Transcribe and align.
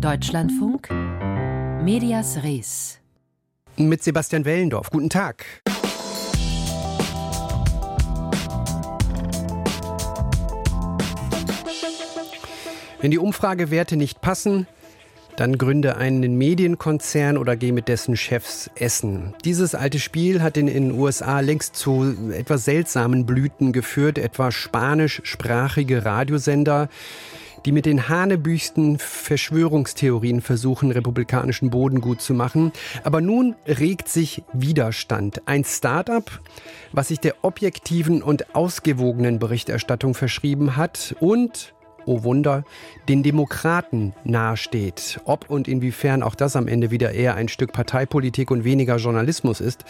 Deutschlandfunk 0.00 0.90
Medias 1.82 2.44
Res 2.44 3.00
mit 3.76 4.00
Sebastian 4.04 4.44
Wellendorf. 4.44 4.90
Guten 4.90 5.10
Tag. 5.10 5.44
Wenn 13.00 13.10
die 13.10 13.18
Umfragewerte 13.18 13.96
nicht 13.96 14.20
passen, 14.20 14.68
dann 15.34 15.58
gründe 15.58 15.96
einen 15.96 16.38
Medienkonzern 16.38 17.36
oder 17.36 17.56
geh 17.56 17.72
mit 17.72 17.88
dessen 17.88 18.16
Chefs 18.16 18.70
essen. 18.76 19.34
Dieses 19.44 19.74
alte 19.74 19.98
Spiel 19.98 20.42
hat 20.42 20.56
in 20.56 20.66
den 20.66 20.92
USA 20.92 21.40
längst 21.40 21.74
zu 21.74 22.14
etwas 22.32 22.64
seltsamen 22.64 23.26
Blüten 23.26 23.72
geführt, 23.72 24.18
etwa 24.18 24.52
spanischsprachige 24.52 26.04
Radiosender, 26.04 26.88
die 27.64 27.72
mit 27.72 27.86
den 27.86 28.08
hanebüchsten 28.08 28.98
Verschwörungstheorien 28.98 30.40
versuchen, 30.40 30.90
republikanischen 30.90 31.70
Boden 31.70 32.00
gut 32.00 32.20
zu 32.20 32.34
machen. 32.34 32.72
Aber 33.04 33.20
nun 33.20 33.54
regt 33.66 34.08
sich 34.08 34.42
Widerstand. 34.52 35.42
Ein 35.46 35.64
Start-up, 35.64 36.40
was 36.92 37.08
sich 37.08 37.20
der 37.20 37.36
objektiven 37.42 38.22
und 38.22 38.54
ausgewogenen 38.54 39.38
Berichterstattung 39.38 40.14
verschrieben 40.14 40.76
hat 40.76 41.14
und 41.20 41.74
oh 42.08 42.22
Wunder, 42.22 42.64
den 43.08 43.22
Demokraten 43.22 44.14
nahesteht. 44.24 45.20
Ob 45.24 45.50
und 45.50 45.68
inwiefern 45.68 46.22
auch 46.22 46.34
das 46.34 46.56
am 46.56 46.66
Ende 46.66 46.90
wieder 46.90 47.12
eher 47.12 47.34
ein 47.34 47.48
Stück 47.48 47.72
Parteipolitik 47.72 48.50
und 48.50 48.64
weniger 48.64 48.96
Journalismus 48.96 49.60
ist, 49.60 49.84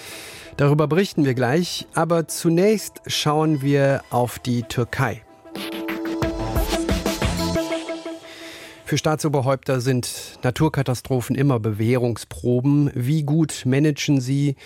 darüber 0.57 0.89
berichten 0.89 1.25
wir 1.25 1.35
gleich. 1.35 1.87
Aber 1.95 2.27
zunächst 2.27 3.01
schauen 3.07 3.63
wir 3.63 4.03
auf 4.11 4.39
die 4.41 4.65
Türkei. 4.65 5.23
Für 8.89 8.97
Staatsoberhäupter 8.97 9.83
sind 9.83 10.39
Naturkatastrophen 10.43 11.37
immer 11.37 11.61
Bewährungsproben. 11.61 12.91
Wie 12.95 13.23
gut 13.23 13.65
managen 13.67 14.19
sie? 14.19 14.57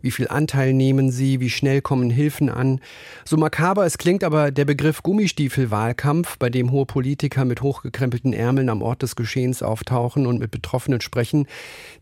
Wie 0.00 0.10
viel 0.10 0.28
Anteil 0.28 0.72
nehmen 0.72 1.10
sie? 1.10 1.40
Wie 1.40 1.50
schnell 1.50 1.80
kommen 1.80 2.10
Hilfen 2.10 2.48
an? 2.48 2.80
So 3.24 3.36
makaber 3.36 3.86
es 3.86 3.98
klingt, 3.98 4.24
aber 4.24 4.50
der 4.50 4.64
Begriff 4.64 5.02
Gummistiefelwahlkampf, 5.02 6.38
bei 6.38 6.50
dem 6.50 6.70
hohe 6.70 6.86
Politiker 6.86 7.44
mit 7.44 7.62
hochgekrempelten 7.62 8.32
Ärmeln 8.32 8.68
am 8.68 8.82
Ort 8.82 9.02
des 9.02 9.16
Geschehens 9.16 9.62
auftauchen 9.62 10.26
und 10.26 10.38
mit 10.38 10.50
Betroffenen 10.50 11.00
sprechen, 11.00 11.46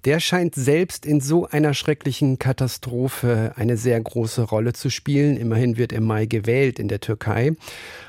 der 0.04 0.20
scheint 0.20 0.54
selbst 0.54 1.06
in 1.06 1.20
so 1.20 1.46
einer 1.46 1.74
schrecklichen 1.74 2.38
Katastrophe 2.38 3.52
eine 3.56 3.76
sehr 3.76 4.00
große 4.00 4.42
Rolle 4.42 4.72
zu 4.72 4.90
spielen. 4.90 5.36
Immerhin 5.36 5.76
wird 5.76 5.92
im 5.92 6.04
Mai 6.04 6.26
gewählt 6.26 6.78
in 6.78 6.88
der 6.88 7.00
Türkei. 7.00 7.52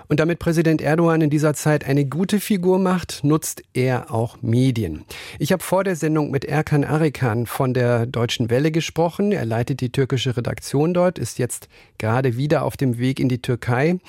Und 0.08 0.20
damit 0.20 0.40
Präsident 0.40 0.82
Erdogan 0.82 1.22
in 1.22 1.30
dieser 1.30 1.54
Zeit 1.56 1.86
eine 1.86 2.06
gute 2.06 2.40
Figur 2.40 2.78
macht, 2.78 3.24
nutzt 3.24 3.64
er 3.74 4.14
auch 4.14 4.38
Medien. 4.42 5.04
Ich 5.40 5.52
habe 5.52 5.64
vor 5.64 5.84
der 5.84 5.96
Sendung 5.96 6.30
mit 6.30 6.46
Erkan 6.46 6.84
Arikan 6.84 7.48
von 7.48 7.74
der 7.74 8.06
Deutschen 8.06 8.50
Welle 8.50 8.72
gesprochen. 8.72 9.32
Er 9.32 9.46
leitet 9.46 9.75
die 9.82 9.92
türkische 9.92 10.36
Redaktion 10.36 10.94
dort, 10.94 11.20
ist 11.20 11.40
jetzt 11.40 11.68
gerade 11.98 12.38
wieder 12.38 12.64
auf 12.64 12.78
dem 12.78 12.98
Weg 12.98 13.20
in 13.20 13.30
die 13.30 13.42
Türkei. 13.42 14.00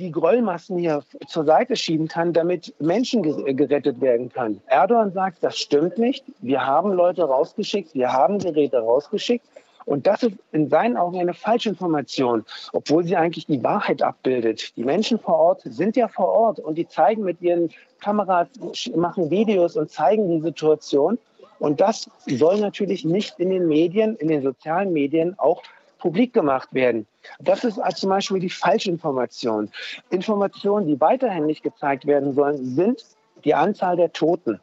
die 0.00 0.10
Grollmassen 0.10 0.78
hier 0.78 1.02
zur 1.26 1.44
Seite 1.44 1.76
schieben 1.76 2.08
kann, 2.08 2.32
damit 2.32 2.74
Menschen 2.80 3.22
gerettet 3.22 4.00
werden 4.00 4.30
kann. 4.30 4.60
Erdogan 4.66 5.12
sagt, 5.12 5.42
das 5.42 5.58
stimmt 5.58 5.98
nicht. 5.98 6.24
Wir 6.40 6.66
haben 6.66 6.92
Leute 6.92 7.22
rausgeschickt, 7.22 7.94
wir 7.94 8.12
haben 8.12 8.38
Geräte 8.38 8.78
rausgeschickt. 8.78 9.44
Und 9.84 10.06
das 10.06 10.22
ist 10.22 10.36
in 10.52 10.68
seinen 10.68 10.96
Augen 10.96 11.18
eine 11.18 11.34
Falschinformation, 11.34 12.44
obwohl 12.72 13.04
sie 13.04 13.16
eigentlich 13.16 13.46
die 13.46 13.62
Wahrheit 13.62 14.02
abbildet. 14.02 14.76
Die 14.76 14.84
Menschen 14.84 15.18
vor 15.18 15.34
Ort 15.34 15.62
sind 15.64 15.96
ja 15.96 16.08
vor 16.08 16.28
Ort 16.28 16.60
und 16.60 16.76
die 16.76 16.86
zeigen 16.86 17.22
mit 17.22 17.42
ihren 17.42 17.70
Kameras, 18.00 18.48
machen 18.94 19.30
Videos 19.30 19.76
und 19.76 19.90
zeigen 19.90 20.28
die 20.30 20.40
Situation. 20.40 21.18
Und 21.58 21.80
das 21.80 22.08
soll 22.26 22.60
natürlich 22.60 23.04
nicht 23.04 23.38
in 23.38 23.50
den 23.50 23.68
Medien, 23.68 24.16
in 24.16 24.28
den 24.28 24.42
sozialen 24.42 24.92
Medien 24.92 25.38
auch 25.38 25.62
publik 26.00 26.32
gemacht 26.32 26.68
werden. 26.72 27.06
Das 27.38 27.64
ist 27.64 27.78
also 27.78 27.98
zum 27.98 28.10
Beispiel 28.10 28.40
die 28.40 28.50
Falschinformation. 28.50 29.70
Informationen, 30.10 30.86
die 30.86 31.00
weiterhin 31.00 31.46
nicht 31.46 31.62
gezeigt 31.62 32.06
werden 32.06 32.34
sollen, 32.34 32.64
sind 32.74 33.04
die 33.44 33.54
Anzahl 33.54 33.96
der 33.96 34.12
Toten. 34.12 34.60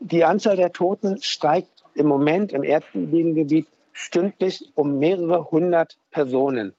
Die 0.00 0.24
Anzahl 0.24 0.56
der 0.56 0.72
Toten 0.72 1.20
steigt 1.22 1.84
im 1.94 2.06
Moment 2.06 2.52
im 2.52 2.62
Erdbebengebiet 2.62 3.66
stündlich 3.92 4.70
um 4.74 4.98
mehrere 4.98 5.50
hundert 5.50 5.98
Personen. 6.10 6.74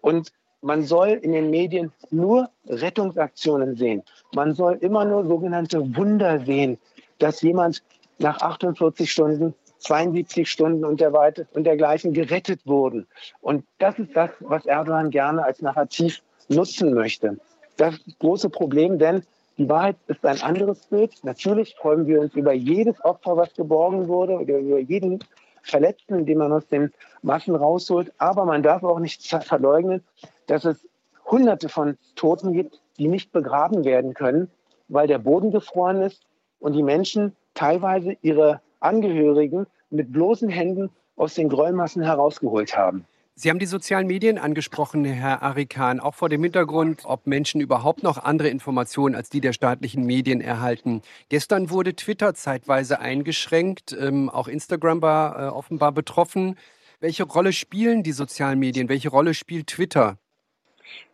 Und 0.00 0.32
man 0.60 0.82
soll 0.82 1.10
in 1.10 1.32
den 1.32 1.50
Medien 1.50 1.92
nur 2.10 2.50
Rettungsaktionen 2.66 3.76
sehen. 3.76 4.02
Man 4.34 4.54
soll 4.54 4.74
immer 4.80 5.04
nur 5.04 5.26
sogenannte 5.26 5.96
Wunder 5.96 6.40
sehen, 6.44 6.78
dass 7.18 7.42
jemand 7.42 7.82
nach 8.18 8.40
48 8.40 9.10
Stunden, 9.10 9.54
72 9.78 10.50
Stunden 10.50 10.84
und, 10.84 11.00
der 11.00 11.12
Weite 11.12 11.46
und 11.54 11.64
dergleichen 11.64 12.12
gerettet 12.12 12.60
wurden. 12.64 13.06
Und 13.40 13.64
das 13.78 13.98
ist 13.98 14.14
das, 14.14 14.30
was 14.40 14.66
Erdogan 14.66 15.10
gerne 15.10 15.44
als 15.44 15.62
Narrativ 15.62 16.22
nutzen 16.48 16.94
möchte. 16.94 17.38
Das 17.76 17.94
große 18.18 18.50
Problem, 18.50 18.98
denn 18.98 19.22
die 19.58 19.68
Wahrheit 19.68 19.96
ist 20.06 20.24
ein 20.24 20.40
anderes 20.40 20.86
Bild. 20.86 21.12
Natürlich 21.24 21.74
freuen 21.74 22.06
wir 22.06 22.20
uns 22.20 22.34
über 22.34 22.52
jedes 22.52 23.04
Opfer, 23.04 23.36
was 23.36 23.54
geborgen 23.54 24.08
wurde, 24.08 24.34
oder 24.34 24.58
über 24.58 24.78
jeden 24.78 25.18
Verletzten, 25.62 26.26
die 26.26 26.34
man 26.34 26.52
aus 26.52 26.66
den 26.68 26.92
Massen 27.22 27.56
rausholt. 27.56 28.12
Aber 28.18 28.44
man 28.44 28.62
darf 28.62 28.82
auch 28.84 29.00
nicht 29.00 29.22
verleugnen, 29.44 30.04
dass 30.46 30.64
es 30.64 30.86
Hunderte 31.26 31.68
von 31.68 31.98
Toten 32.14 32.52
gibt, 32.52 32.80
die 32.98 33.08
nicht 33.08 33.32
begraben 33.32 33.84
werden 33.84 34.14
können, 34.14 34.50
weil 34.88 35.06
der 35.06 35.18
Boden 35.18 35.50
gefroren 35.50 36.02
ist 36.02 36.22
und 36.60 36.74
die 36.74 36.82
Menschen 36.82 37.36
teilweise 37.54 38.16
ihre 38.22 38.60
Angehörigen 38.80 39.66
mit 39.90 40.12
bloßen 40.12 40.48
Händen 40.48 40.90
aus 41.16 41.34
den 41.34 41.48
Gräuelmassen 41.48 42.02
herausgeholt 42.02 42.76
haben. 42.76 43.04
Sie 43.40 43.50
haben 43.50 43.60
die 43.60 43.66
sozialen 43.66 44.08
Medien 44.08 44.36
angesprochen, 44.36 45.04
Herr 45.04 45.42
Arikan, 45.42 46.00
auch 46.00 46.16
vor 46.16 46.28
dem 46.28 46.42
Hintergrund, 46.42 47.02
ob 47.04 47.28
Menschen 47.28 47.60
überhaupt 47.60 48.02
noch 48.02 48.18
andere 48.18 48.48
Informationen 48.48 49.14
als 49.14 49.30
die 49.30 49.40
der 49.40 49.52
staatlichen 49.52 50.04
Medien 50.04 50.40
erhalten. 50.40 51.02
Gestern 51.28 51.70
wurde 51.70 51.94
Twitter 51.94 52.34
zeitweise 52.34 52.98
eingeschränkt, 52.98 53.96
ähm, 53.96 54.28
auch 54.28 54.48
Instagram 54.48 55.02
war 55.02 55.38
äh, 55.38 55.48
offenbar 55.50 55.92
betroffen. 55.92 56.56
Welche 56.98 57.22
Rolle 57.22 57.52
spielen 57.52 58.02
die 58.02 58.10
sozialen 58.10 58.58
Medien? 58.58 58.88
Welche 58.88 59.08
Rolle 59.08 59.34
spielt 59.34 59.68
Twitter? 59.68 60.18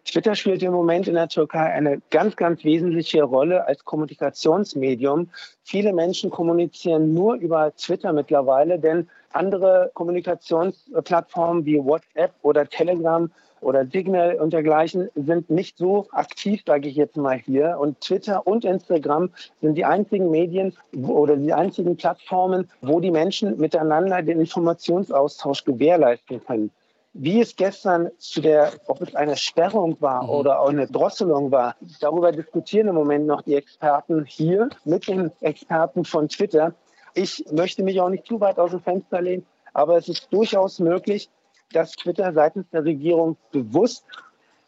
Twitter 0.04 0.34
spielt 0.34 0.62
im 0.62 0.72
Moment 0.72 1.08
in 1.08 1.14
der 1.14 1.28
Türkei 1.28 1.64
eine 1.72 2.02
ganz, 2.10 2.36
ganz 2.36 2.62
wesentliche 2.62 3.22
Rolle 3.22 3.66
als 3.66 3.84
Kommunikationsmedium. 3.84 5.30
Viele 5.62 5.92
Menschen 5.94 6.30
kommunizieren 6.30 7.14
nur 7.14 7.34
über 7.36 7.74
Twitter 7.74 8.12
mittlerweile, 8.12 8.78
denn 8.78 9.08
andere 9.32 9.90
Kommunikationsplattformen 9.94 11.64
wie 11.64 11.82
WhatsApp 11.82 12.32
oder 12.42 12.68
Telegram 12.68 13.30
oder 13.64 13.86
Signal 13.86 14.36
und 14.36 14.52
dergleichen 14.52 15.08
sind 15.14 15.48
nicht 15.48 15.78
so 15.78 16.06
aktiv, 16.12 16.62
sage 16.66 16.88
ich 16.88 16.96
jetzt 16.96 17.16
mal 17.16 17.38
hier. 17.38 17.78
Und 17.80 18.00
Twitter 18.00 18.46
und 18.46 18.64
Instagram 18.64 19.30
sind 19.62 19.76
die 19.76 19.86
einzigen 19.86 20.30
Medien 20.30 20.76
oder 20.92 21.36
die 21.36 21.52
einzigen 21.52 21.96
Plattformen, 21.96 22.70
wo 22.82 23.00
die 23.00 23.10
Menschen 23.10 23.56
miteinander 23.56 24.22
den 24.22 24.40
Informationsaustausch 24.40 25.64
gewährleisten 25.64 26.44
können. 26.44 26.70
Wie 27.16 27.40
es 27.40 27.54
gestern 27.54 28.10
zu 28.18 28.40
der, 28.40 28.72
ob 28.88 29.00
es 29.00 29.14
eine 29.14 29.36
Sperrung 29.36 29.96
war 30.00 30.24
mhm. 30.24 30.30
oder 30.30 30.60
auch 30.60 30.70
eine 30.70 30.88
Drosselung 30.88 31.52
war, 31.52 31.76
darüber 32.00 32.32
diskutieren 32.32 32.88
im 32.88 32.96
Moment 32.96 33.26
noch 33.26 33.42
die 33.42 33.54
Experten 33.54 34.24
hier 34.24 34.68
mit 34.84 35.06
den 35.06 35.30
Experten 35.40 36.04
von 36.04 36.28
Twitter. 36.28 36.74
Ich 37.14 37.44
möchte 37.52 37.84
mich 37.84 38.00
auch 38.00 38.08
nicht 38.08 38.26
zu 38.26 38.40
weit 38.40 38.58
aus 38.58 38.72
dem 38.72 38.80
Fenster 38.80 39.22
lehnen, 39.22 39.46
aber 39.72 39.96
es 39.96 40.08
ist 40.08 40.26
durchaus 40.32 40.80
möglich, 40.80 41.30
dass 41.72 41.92
Twitter 41.92 42.32
seitens 42.32 42.68
der 42.70 42.84
Regierung 42.84 43.36
bewusst 43.52 44.04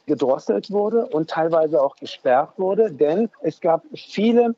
gedrosselt 0.06 0.70
wurde 0.70 1.04
und 1.06 1.28
teilweise 1.28 1.82
auch 1.82 1.96
gesperrt 1.96 2.52
wurde, 2.58 2.93
denn 2.93 3.28
es 3.40 3.60
gab 3.60 3.82
viele 3.93 4.54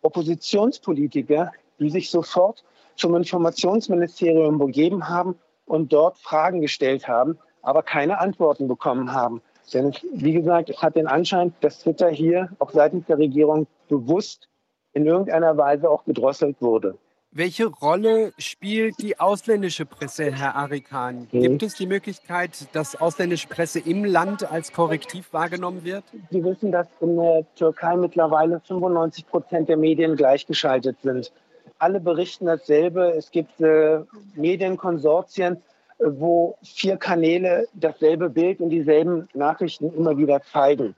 Oppositionspolitiker, 0.00 1.52
die 1.78 1.90
sich 1.90 2.10
sofort 2.10 2.64
zum 2.96 3.14
Informationsministerium 3.14 4.58
begeben 4.58 5.10
haben 5.10 5.38
und 5.68 5.92
dort 5.92 6.18
Fragen 6.18 6.60
gestellt 6.60 7.06
haben, 7.06 7.38
aber 7.62 7.82
keine 7.82 8.18
Antworten 8.18 8.66
bekommen 8.66 9.12
haben. 9.12 9.40
Denn 9.72 9.94
wie 10.14 10.32
gesagt, 10.32 10.70
es 10.70 10.82
hat 10.82 10.96
den 10.96 11.06
Anschein, 11.06 11.52
dass 11.60 11.80
Twitter 11.80 12.08
hier 12.08 12.48
auch 12.58 12.70
seitens 12.70 13.06
der 13.06 13.18
Regierung 13.18 13.66
bewusst 13.88 14.48
in 14.94 15.06
irgendeiner 15.06 15.56
Weise 15.56 15.90
auch 15.90 16.04
gedrosselt 16.04 16.56
wurde. 16.60 16.96
Welche 17.30 17.66
Rolle 17.66 18.32
spielt 18.38 18.94
die 19.02 19.20
ausländische 19.20 19.84
Presse, 19.84 20.32
Herr 20.32 20.56
Arikan? 20.56 21.28
Gibt 21.30 21.62
es 21.62 21.74
die 21.74 21.86
Möglichkeit, 21.86 22.66
dass 22.72 22.98
ausländische 22.98 23.48
Presse 23.48 23.80
im 23.80 24.06
Land 24.06 24.50
als 24.50 24.72
Korrektiv 24.72 25.30
wahrgenommen 25.34 25.84
wird? 25.84 26.04
Sie 26.30 26.42
wissen, 26.42 26.72
dass 26.72 26.86
in 27.00 27.16
der 27.16 27.44
Türkei 27.54 27.96
mittlerweile 27.96 28.60
95 28.66 29.26
Prozent 29.26 29.68
der 29.68 29.76
Medien 29.76 30.16
gleichgeschaltet 30.16 30.96
sind 31.02 31.30
alle 31.78 32.00
berichten 32.00 32.46
dasselbe. 32.46 33.12
Es 33.16 33.30
gibt 33.30 33.60
äh, 33.60 34.00
Medienkonsortien, 34.34 35.56
äh, 35.98 36.04
wo 36.06 36.56
vier 36.62 36.96
Kanäle 36.96 37.66
dasselbe 37.74 38.30
Bild 38.30 38.60
und 38.60 38.70
dieselben 38.70 39.28
Nachrichten 39.34 39.92
immer 39.94 40.16
wieder 40.16 40.42
zeigen. 40.42 40.94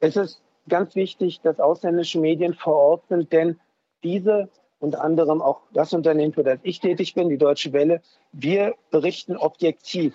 Es 0.00 0.16
ist 0.16 0.40
ganz 0.68 0.94
wichtig, 0.94 1.40
dass 1.42 1.60
ausländische 1.60 2.20
Medien 2.20 2.54
vor 2.54 2.76
Ort 2.76 3.08
sind, 3.08 3.32
denn 3.32 3.58
diese 4.02 4.48
unter 4.80 5.02
anderem 5.02 5.42
auch 5.42 5.62
das 5.72 5.92
Unternehmen, 5.92 6.32
für 6.32 6.44
das 6.44 6.60
ich 6.62 6.80
tätig 6.80 7.14
bin, 7.14 7.28
die 7.28 7.38
Deutsche 7.38 7.72
Welle, 7.72 8.00
wir 8.32 8.74
berichten 8.90 9.36
objektiv. 9.36 10.14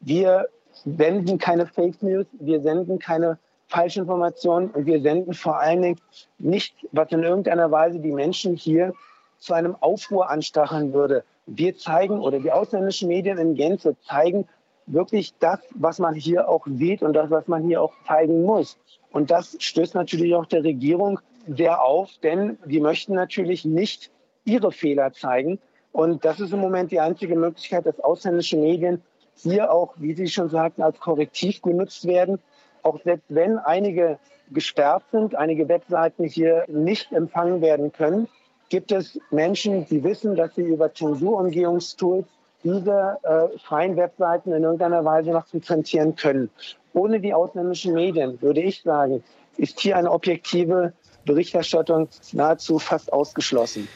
Wir 0.00 0.48
senden 0.84 1.38
keine 1.38 1.66
Fake 1.66 2.02
News, 2.02 2.26
wir 2.32 2.60
senden 2.60 2.98
keine 2.98 3.38
Falschinformationen 3.68 4.70
und 4.70 4.86
wir 4.86 5.00
senden 5.00 5.32
vor 5.32 5.60
allen 5.60 5.82
Dingen 5.82 6.00
nicht, 6.38 6.74
was 6.90 7.12
in 7.12 7.22
irgendeiner 7.22 7.70
Weise 7.70 8.00
die 8.00 8.10
Menschen 8.10 8.56
hier 8.56 8.92
zu 9.40 9.54
einem 9.54 9.74
Aufruhr 9.80 10.30
anstacheln 10.30 10.92
würde. 10.92 11.24
Wir 11.46 11.76
zeigen 11.76 12.20
oder 12.20 12.38
die 12.38 12.52
ausländischen 12.52 13.08
Medien 13.08 13.38
in 13.38 13.54
Gänze 13.54 13.96
zeigen 14.06 14.46
wirklich 14.86 15.34
das, 15.38 15.60
was 15.74 15.98
man 15.98 16.14
hier 16.14 16.48
auch 16.48 16.66
sieht 16.66 17.02
und 17.02 17.14
das, 17.14 17.30
was 17.30 17.48
man 17.48 17.64
hier 17.64 17.82
auch 17.82 17.92
zeigen 18.06 18.44
muss. 18.44 18.78
Und 19.10 19.30
das 19.30 19.56
stößt 19.58 19.94
natürlich 19.94 20.34
auch 20.34 20.46
der 20.46 20.62
Regierung 20.62 21.20
sehr 21.46 21.82
auf, 21.82 22.10
denn 22.22 22.58
die 22.64 22.80
möchten 22.80 23.14
natürlich 23.14 23.64
nicht 23.64 24.10
ihre 24.44 24.72
Fehler 24.72 25.12
zeigen. 25.12 25.58
Und 25.92 26.24
das 26.24 26.40
ist 26.40 26.52
im 26.52 26.60
Moment 26.60 26.92
die 26.92 27.00
einzige 27.00 27.34
Möglichkeit, 27.34 27.86
dass 27.86 27.98
ausländische 28.00 28.56
Medien 28.56 29.02
hier 29.34 29.72
auch, 29.72 29.94
wie 29.96 30.14
Sie 30.14 30.28
schon 30.28 30.50
sagten, 30.50 30.82
als 30.82 31.00
Korrektiv 31.00 31.62
genutzt 31.62 32.06
werden. 32.06 32.38
Auch 32.82 33.00
selbst 33.02 33.26
wenn 33.28 33.58
einige 33.58 34.18
gesperrt 34.52 35.04
sind, 35.12 35.34
einige 35.34 35.68
Webseiten 35.68 36.24
hier 36.24 36.64
nicht 36.68 37.12
empfangen 37.12 37.60
werden 37.60 37.92
können, 37.92 38.28
gibt 38.70 38.92
es 38.92 39.20
Menschen, 39.30 39.86
die 39.86 40.02
wissen, 40.02 40.34
dass 40.36 40.54
sie 40.54 40.62
über 40.62 40.94
Zensurumgehungstools 40.94 42.24
diese 42.62 43.18
äh, 43.22 43.58
freien 43.58 43.96
Webseiten 43.96 44.52
in 44.52 44.62
irgendeiner 44.62 45.04
Weise 45.04 45.30
noch 45.30 45.46
frequentieren 45.46 46.16
können. 46.16 46.48
Ohne 46.92 47.20
die 47.20 47.34
ausländischen 47.34 47.94
Medien, 47.94 48.40
würde 48.40 48.60
ich 48.60 48.82
sagen, 48.82 49.22
ist 49.56 49.80
hier 49.80 49.96
eine 49.96 50.10
objektive 50.10 50.92
Berichterstattung 51.24 52.08
nahezu 52.32 52.78
fast 52.78 53.12
ausgeschlossen. 53.12 53.88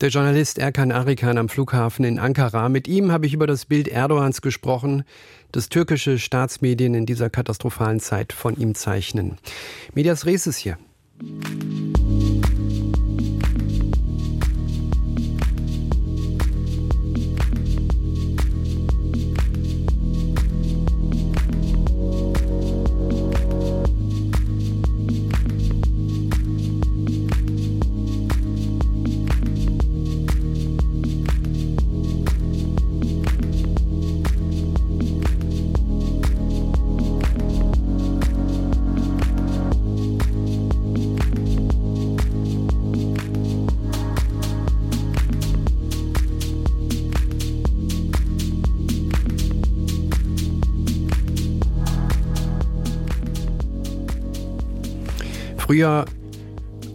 Der 0.00 0.10
Journalist 0.10 0.58
Erkan 0.58 0.92
Arikan 0.92 1.38
am 1.38 1.48
Flughafen 1.48 2.04
in 2.04 2.18
Ankara. 2.18 2.68
Mit 2.68 2.86
ihm 2.86 3.10
habe 3.12 3.26
ich 3.26 3.32
über 3.32 3.46
das 3.46 3.64
Bild 3.64 3.88
Erdogans 3.88 4.42
gesprochen, 4.42 5.04
das 5.52 5.70
türkische 5.70 6.18
Staatsmedien 6.18 6.94
in 6.94 7.06
dieser 7.06 7.30
katastrophalen 7.30 8.00
Zeit 8.00 8.34
von 8.34 8.56
ihm 8.56 8.74
zeichnen. 8.74 9.38
Medias 9.94 10.26
Res 10.26 10.46
ist 10.46 10.58
hier. 10.58 10.76
Früher 55.66 56.04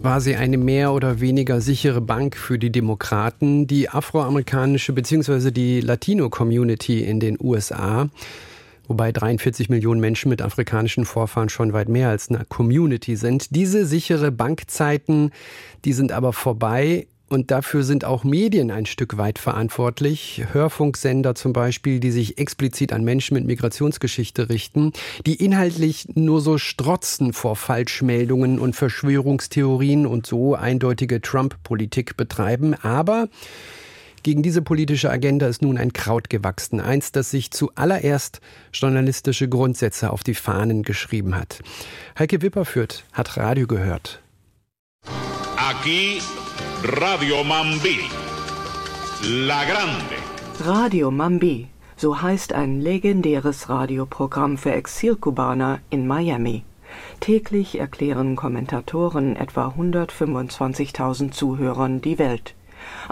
war 0.02 0.22
sie 0.22 0.38
eine 0.38 0.58
mehr 0.58 0.94
oder 0.94 1.20
weniger 1.20 1.60
sichere 1.60 2.00
Bank 2.00 2.38
für 2.38 2.58
die 2.58 2.72
Demokraten, 2.72 3.68
die 3.68 3.90
afroamerikanische 3.90 4.94
bzw. 4.94 5.52
die 5.52 5.82
Latino-Community 5.82 7.04
in 7.04 7.20
den 7.20 7.38
USA, 7.38 8.08
wobei 8.88 9.12
43 9.12 9.68
Millionen 9.68 10.00
Menschen 10.00 10.30
mit 10.30 10.42
afrikanischen 10.42 11.04
Vorfahren 11.04 11.50
schon 11.50 11.74
weit 11.74 11.90
mehr 11.90 12.08
als 12.08 12.30
eine 12.30 12.46
Community 12.46 13.18
sind. 13.18 13.54
Diese 13.54 13.86
sichere 13.86 14.32
Bankzeiten, 14.32 15.32
die 15.84 15.92
sind 15.92 16.14
aber 16.14 16.32
vorbei. 16.32 17.08
Und 17.32 17.50
dafür 17.50 17.84
sind 17.84 18.04
auch 18.04 18.26
Medien 18.26 18.72
ein 18.72 18.86
Stück 18.86 19.18
weit 19.18 19.40
verantwortlich. 19.40 20.44
Hörfunksender 20.52 21.34
zum 21.34 21.54
Beispiel, 21.54 22.02
die 22.02 22.12
sich 22.12 22.38
explizit 22.38 22.92
an 22.92 23.06
Menschen 23.06 23.36
mit 23.36 23.46
Migrationsgeschichte 23.46 24.50
richten, 24.50 24.92
die 25.26 25.36
inhaltlich 25.36 26.10
nur 26.14 26.42
so 26.42 26.58
strotzen 26.58 27.32
vor 27.32 27.56
Falschmeldungen 27.56 28.60
und 28.60 28.76
Verschwörungstheorien 28.76 30.06
und 30.08 30.28
so 30.28 30.56
eindeutige 30.56 31.22
Trump-Politik 31.22 32.18
betreiben. 32.18 32.74
Aber 32.74 33.30
gegen 34.24 34.44
diese 34.44 34.62
politische 34.62 35.10
Agenda 35.10 35.48
ist 35.48 35.62
nun 35.62 35.78
ein 35.78 35.94
Kraut 35.94 36.30
gewachsen. 36.30 36.82
Eins, 36.82 37.14
das 37.14 37.32
sich 37.32 37.52
zuallererst 37.52 38.42
journalistische 38.74 39.48
Grundsätze 39.48 40.12
auf 40.12 40.26
die 40.26 40.36
Fahnen 40.36 40.84
geschrieben 40.84 41.34
hat. 41.36 41.62
Heike 42.20 42.42
Wipperfürth 42.42 43.06
hat 43.14 43.38
Radio 43.38 43.68
gehört. 43.68 44.22
Aquí 45.56 46.20
Radio 46.84 47.44
Mambi. 47.44 48.00
La 49.24 49.64
Grande. 49.66 50.18
Radio 50.64 51.12
Mambi, 51.12 51.68
so 51.96 52.22
heißt 52.22 52.54
ein 52.54 52.82
legendäres 52.82 53.70
Radioprogramm 53.70 54.58
für 54.58 54.72
Exilkubaner 54.72 55.80
in 55.90 56.08
Miami. 56.08 56.64
Täglich 57.20 57.80
erklären 57.80 58.36
Kommentatoren 58.36 59.36
etwa 59.36 59.74
125.000 59.78 61.32
Zuhörern 61.32 62.02
die 62.02 62.20
Welt. 62.20 62.56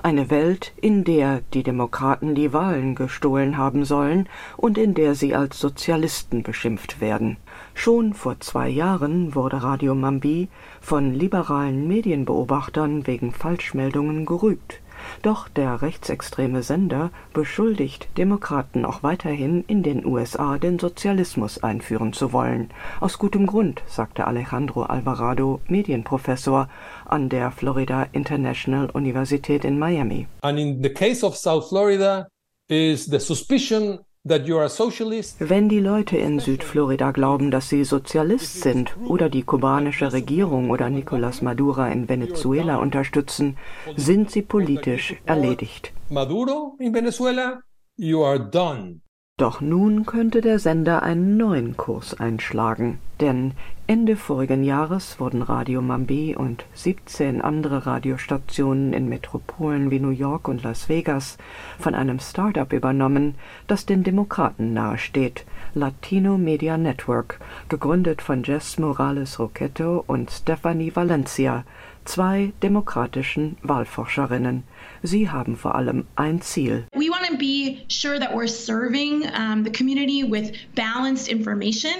Eine 0.01 0.29
Welt, 0.29 0.73
in 0.81 1.03
der 1.03 1.41
die 1.53 1.63
Demokraten 1.63 2.35
die 2.35 2.53
Wahlen 2.53 2.95
gestohlen 2.95 3.57
haben 3.57 3.85
sollen 3.85 4.27
und 4.57 4.77
in 4.77 4.93
der 4.93 5.15
sie 5.15 5.35
als 5.35 5.59
Sozialisten 5.59 6.43
beschimpft 6.43 7.01
werden. 7.01 7.37
Schon 7.81 8.13
vor 8.13 8.41
zwei 8.41 8.67
Jahren 8.67 9.35
wurde 9.35 9.63
Radio 9.63 9.95
Mambi 9.95 10.49
von 10.81 11.13
liberalen 11.13 11.87
Medienbeobachtern 11.87 13.07
wegen 13.07 13.31
Falschmeldungen 13.31 14.25
gerügt. 14.25 14.81
Doch 15.21 15.47
der 15.47 15.81
rechtsextreme 15.81 16.61
Sender 16.61 17.09
beschuldigt 17.31 18.09
Demokraten 18.17 18.83
auch 18.83 19.01
weiterhin 19.01 19.63
in 19.67 19.81
den 19.81 20.05
USA 20.05 20.57
den 20.57 20.77
Sozialismus 20.77 21.63
einführen 21.63 22.11
zu 22.11 22.33
wollen. 22.33 22.69
Aus 22.99 23.17
gutem 23.17 23.47
Grund, 23.47 23.81
sagte 23.87 24.27
Alejandro 24.27 24.83
Alvarado, 24.83 25.61
Medienprofessor 25.69 26.67
an 27.05 27.29
der 27.29 27.49
Florida 27.49 28.07
International 28.11 28.89
Universität 28.89 29.63
in 29.63 29.79
Miami. 29.79 30.27
And 30.41 30.59
in 30.59 30.83
the 30.83 30.89
case 30.89 31.25
of 31.25 31.37
South 31.37 31.69
Florida 31.69 32.27
is 32.67 33.05
the 33.05 33.19
suspicion 33.19 33.99
wenn 34.29 35.69
die 35.69 35.79
Leute 35.79 36.17
in 36.17 36.39
Südflorida 36.39 37.11
glauben, 37.11 37.49
dass 37.51 37.69
sie 37.69 37.83
Sozialist 37.83 38.61
sind 38.61 38.95
oder 39.07 39.29
die 39.29 39.43
kubanische 39.43 40.13
Regierung 40.13 40.69
oder 40.69 40.85
Nicolás 40.87 41.43
Maduro 41.43 41.85
in 41.85 42.07
Venezuela 42.07 42.77
unterstützen, 42.77 43.57
sind 43.95 44.29
sie 44.29 44.43
politisch 44.43 45.15
erledigt. 45.25 45.93
Maduro 46.09 46.75
in 46.79 46.93
Venezuela, 46.93 47.61
you 47.97 48.23
are 48.23 48.39
done. 48.39 49.01
Doch 49.39 49.61
nun 49.61 50.05
könnte 50.05 50.41
der 50.41 50.59
Sender 50.59 51.01
einen 51.01 51.37
neuen 51.37 51.77
Kurs 51.77 52.13
einschlagen, 52.19 52.99
denn 53.21 53.53
Ende 53.87 54.17
vorigen 54.17 54.65
Jahres 54.65 55.17
wurden 55.21 55.41
Radio 55.41 55.81
Mambi 55.81 56.35
und 56.35 56.65
17 56.73 57.41
andere 57.41 57.85
Radiostationen 57.85 58.91
in 58.91 59.07
Metropolen 59.07 59.91
wie 59.91 60.01
New 60.01 60.09
York 60.09 60.49
und 60.49 60.61
Las 60.63 60.89
Vegas 60.89 61.37
von 61.79 61.95
einem 61.95 62.19
Start-up 62.19 62.73
übernommen, 62.73 63.35
das 63.65 63.85
den 63.85 64.03
Demokraten 64.03 64.73
nahesteht, 64.73 65.45
Latino 65.73 66.37
Media 66.37 66.77
Network, 66.77 67.39
gegründet 67.69 68.21
von 68.21 68.43
Jess 68.43 68.77
Morales 68.77 69.39
Roqueto 69.39 70.03
und 70.05 70.31
Stephanie 70.31 70.93
Valencia, 70.93 71.63
zwei 72.03 72.51
demokratischen 72.61 73.55
Wahlforscherinnen. 73.63 74.63
Sie 75.03 75.29
haben 75.29 75.55
vor 75.55 75.75
allem 75.75 76.05
ein 76.15 76.41
Ziel. 76.41 76.85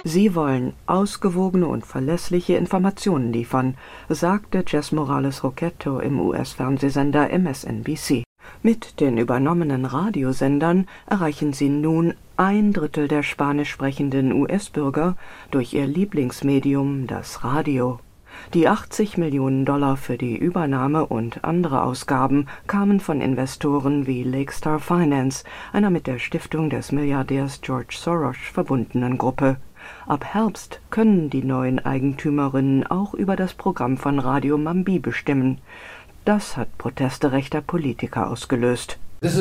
Sie 0.04 0.34
wollen 0.34 0.72
ausgewogene 0.86 1.66
und 1.66 1.86
verlässliche 1.86 2.54
Informationen 2.54 3.32
liefern, 3.32 3.74
sagte 4.08 4.64
Jess 4.66 4.92
Morales 4.92 5.44
Roquetto 5.44 6.00
im 6.00 6.20
US-Fernsehsender 6.20 7.30
MSNBC. 7.30 8.24
Mit 8.62 9.00
den 9.00 9.16
übernommenen 9.16 9.86
Radiosendern 9.86 10.86
erreichen 11.06 11.52
sie 11.52 11.70
nun 11.70 12.14
ein 12.36 12.72
Drittel 12.72 13.08
der 13.08 13.22
spanisch 13.22 13.70
sprechenden 13.70 14.32
US-Bürger 14.32 15.16
durch 15.50 15.72
ihr 15.72 15.86
Lieblingsmedium, 15.86 17.06
das 17.06 17.44
Radio. 17.44 18.00
Die 18.54 18.68
80 18.68 19.16
Millionen 19.16 19.64
Dollar 19.64 19.96
für 19.96 20.18
die 20.18 20.36
Übernahme 20.36 21.06
und 21.06 21.44
andere 21.44 21.82
Ausgaben 21.82 22.46
kamen 22.66 23.00
von 23.00 23.20
Investoren 23.20 24.06
wie 24.06 24.24
Lakestar 24.24 24.80
Finance, 24.80 25.44
einer 25.72 25.90
mit 25.90 26.06
der 26.06 26.18
Stiftung 26.18 26.68
des 26.68 26.90
Milliardärs 26.92 27.60
George 27.60 27.96
Soros 27.96 28.36
verbundenen 28.52 29.18
Gruppe. 29.18 29.56
Ab 30.06 30.24
Herbst 30.24 30.80
können 30.90 31.30
die 31.30 31.44
neuen 31.44 31.78
Eigentümerinnen 31.78 32.86
auch 32.86 33.14
über 33.14 33.36
das 33.36 33.54
Programm 33.54 33.96
von 33.96 34.18
Radio 34.18 34.58
Mambi 34.58 34.98
bestimmen. 34.98 35.58
Das 36.24 36.56
hat 36.56 36.76
Proteste 36.76 37.32
rechter 37.32 37.60
Politiker 37.60 38.30
ausgelöst. 38.30 38.98
Das 39.22 39.36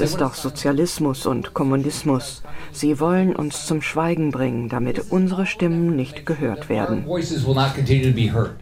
ist 0.00 0.20
doch 0.20 0.34
Sozialismus 0.34 1.26
und 1.26 1.52
Kommunismus. 1.52 2.44
Sie 2.70 3.00
wollen 3.00 3.34
uns 3.34 3.66
zum 3.66 3.82
Schweigen 3.82 4.30
bringen, 4.30 4.68
damit 4.68 5.10
unsere 5.10 5.46
Stimmen 5.46 5.96
nicht 5.96 6.24
gehört 6.24 6.68
werden. 6.68 7.04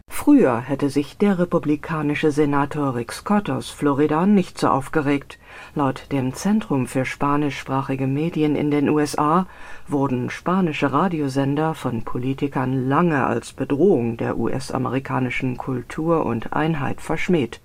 Früher 0.09 0.61
hätte 0.61 0.89
sich 0.89 1.19
der 1.19 1.39
republikanische 1.39 2.31
Senator 2.31 2.95
Rick 2.95 3.13
Scott 3.13 3.51
aus 3.51 3.69
Florida 3.69 4.25
nicht 4.25 4.59
so 4.59 4.69
aufgeregt. 4.69 5.39
Laut 5.75 6.11
dem 6.13 6.33
Zentrum 6.33 6.87
für 6.87 7.05
spanischsprachige 7.05 8.07
Medien 8.07 8.57
in 8.57 8.71
den 8.71 8.89
USA 8.89 9.47
wurden 9.87 10.31
spanische 10.31 10.93
Radiosender 10.93 11.75
von 11.75 12.05
Politikern 12.05 12.89
lange 12.89 13.27
als 13.27 13.53
Bedrohung 13.53 14.17
der 14.17 14.39
US-amerikanischen 14.39 15.59
Kultur 15.59 16.25
und 16.25 16.55
Einheit 16.55 17.03
verschmäht 17.03 17.61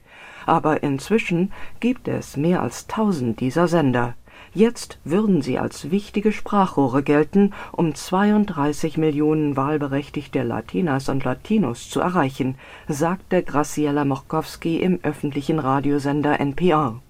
aber 0.46 0.84
inzwischen 0.84 1.52
gibt 1.80 2.08
es 2.08 2.38
mehr 2.38 2.62
als 2.62 2.88
tausend 2.88 3.40
dieser 3.40 3.68
Sender. 3.68 4.16
Jetzt 4.54 5.00
würden 5.06 5.42
sie 5.42 5.58
als 5.58 5.92
wichtige 5.92 6.34
Sprachrohre 6.34 7.04
gelten, 7.04 7.54
um 7.72 7.96
32 7.96 8.98
Millionen 8.98 9.56
wahlberechtigte 9.56 10.44
Latinas 10.44 11.08
und 11.08 11.24
Latinos 11.24 11.90
zu 11.90 12.02
erreichen, 12.02 12.56
sagte 12.90 13.44
Graciela 13.44 14.04
Mochkowski 14.04 14.78
im 14.78 15.00
öffentlichen 15.04 15.58
Radiosender 15.58 16.40
NPR. 16.40 17.02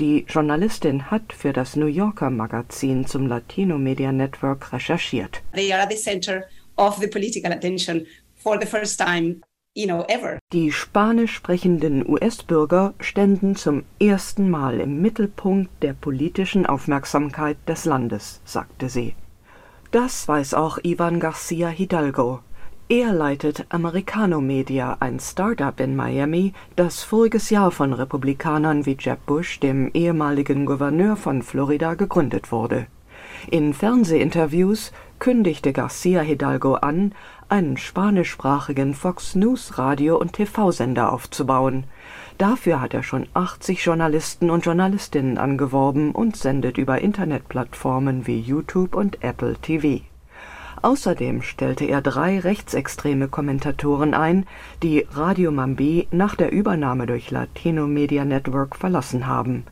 Die 0.00 0.26
Journalistin 0.28 1.10
hat 1.10 1.32
für 1.32 1.52
das 1.52 1.76
New 1.76 1.86
Yorker 1.86 2.28
Magazin 2.28 3.06
zum 3.06 3.28
Latino 3.28 3.78
Media 3.78 4.12
Network 4.12 4.72
recherchiert. 4.72 5.40
They 5.54 5.72
are 5.72 5.86
the 5.88 5.96
center 5.96 6.44
of 6.76 6.96
the 6.96 7.06
political 7.06 7.52
attention 7.52 8.04
for 8.36 8.60
the 8.60 8.66
first 8.66 9.00
time 9.00 9.40
die 10.52 10.70
spanisch 10.70 11.34
sprechenden 11.34 12.08
US-Bürger 12.08 12.94
ständen 13.00 13.56
zum 13.56 13.82
ersten 13.98 14.48
Mal 14.48 14.78
im 14.78 15.02
Mittelpunkt 15.02 15.68
der 15.82 15.94
politischen 15.94 16.64
Aufmerksamkeit 16.64 17.56
des 17.66 17.84
Landes, 17.84 18.40
sagte 18.44 18.88
sie. 18.88 19.16
Das 19.90 20.28
weiß 20.28 20.54
auch 20.54 20.78
Ivan 20.84 21.18
Garcia 21.18 21.66
Hidalgo. 21.66 22.38
Er 22.88 23.12
leitet 23.12 23.66
Americano 23.70 24.40
Media, 24.40 24.96
ein 25.00 25.18
Start-up 25.18 25.80
in 25.80 25.96
Miami, 25.96 26.52
das 26.76 27.02
voriges 27.02 27.50
Jahr 27.50 27.72
von 27.72 27.92
Republikanern 27.92 28.86
wie 28.86 28.96
Jeb 29.00 29.26
Bush, 29.26 29.58
dem 29.58 29.90
ehemaligen 29.92 30.66
Gouverneur 30.66 31.16
von 31.16 31.42
Florida, 31.42 31.94
gegründet 31.94 32.52
wurde. 32.52 32.86
In 33.50 33.74
Fernsehinterviews 33.74 34.92
kündigte 35.24 35.72
Garcia 35.72 36.20
Hidalgo 36.20 36.74
an, 36.74 37.12
einen 37.48 37.78
spanischsprachigen 37.78 38.92
Fox 38.92 39.34
News 39.34 39.78
Radio- 39.78 40.18
und 40.18 40.34
TV-Sender 40.34 41.10
aufzubauen. 41.10 41.84
Dafür 42.36 42.82
hat 42.82 42.92
er 42.92 43.02
schon 43.02 43.26
80 43.32 43.82
Journalisten 43.82 44.50
und 44.50 44.66
Journalistinnen 44.66 45.38
angeworben 45.38 46.12
und 46.12 46.36
sendet 46.36 46.76
über 46.76 47.00
Internetplattformen 47.00 48.26
wie 48.26 48.38
YouTube 48.38 48.94
und 48.94 49.24
Apple 49.24 49.54
TV. 49.54 50.04
Außerdem 50.82 51.40
stellte 51.40 51.86
er 51.86 52.02
drei 52.02 52.38
rechtsextreme 52.38 53.28
Kommentatoren 53.28 54.12
ein, 54.12 54.44
die 54.82 55.06
Radio 55.12 55.52
Mambi 55.52 56.06
nach 56.10 56.34
der 56.34 56.52
Übernahme 56.52 57.06
durch 57.06 57.30
Latino 57.30 57.86
Media 57.86 58.26
Network 58.26 58.76
verlassen 58.76 59.26
haben. 59.26 59.64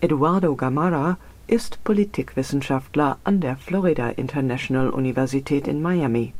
Eduardo 0.00 0.54
Gamarra 0.54 1.18
ist 1.46 1.82
Politikwissenschaftler 1.84 3.18
an 3.24 3.40
der 3.40 3.56
Florida 3.56 4.08
International 4.08 4.90
Universität 4.90 5.68
in 5.68 5.80
Miami. 5.80 6.34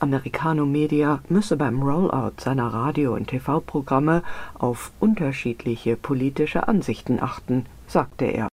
Americano 0.00 0.64
Media 0.66 1.20
müsse 1.28 1.56
beim 1.56 1.82
Rollout 1.82 2.40
seiner 2.40 2.72
Radio- 2.72 3.14
und 3.14 3.28
TV-Programme 3.28 4.22
auf 4.58 4.92
unterschiedliche 4.98 5.96
politische 5.96 6.66
Ansichten 6.68 7.20
achten, 7.20 7.66
sagte 7.86 8.24
er. 8.24 8.48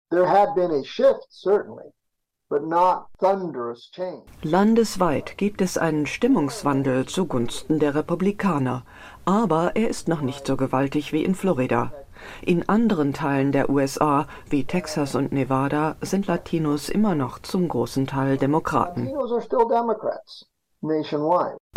Landesweit 4.44 5.38
gibt 5.38 5.62
es 5.62 5.78
einen 5.78 6.06
Stimmungswandel 6.06 7.06
zugunsten 7.06 7.80
der 7.80 7.96
Republikaner, 7.96 8.84
aber 9.26 9.76
er 9.76 9.90
ist 9.90 10.08
noch 10.08 10.22
nicht 10.22 10.46
so 10.46 10.58
gewaltig 10.58 11.12
wie 11.14 11.24
in 11.24 11.36
Florida. 11.36 11.92
In 12.42 12.68
anderen 12.70 13.14
Teilen 13.14 13.52
der 13.52 13.70
USA, 13.70 14.28
wie 14.50 14.64
Texas 14.64 15.16
und 15.16 15.32
Nevada, 15.32 15.96
sind 16.02 16.28
Latinos 16.28 16.90
immer 16.90 17.16
noch 17.16 17.40
zum 17.40 17.68
großen 17.68 18.08
Teil 18.08 18.38
Demokraten. 18.38 19.10